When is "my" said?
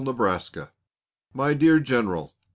1.31-1.53